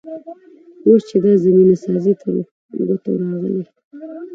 اوس 0.85 1.01
چې 1.09 1.17
دا 1.23 1.31
زمینه 1.43 1.75
سازي 1.85 2.13
تر 2.21 2.33
ګوتو 2.87 3.11
راغلې. 3.21 3.63